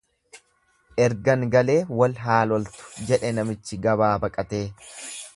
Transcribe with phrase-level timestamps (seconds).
[1.07, 4.63] Ergan galee wal haaloltu, jedhe namichi gabaa baqatee.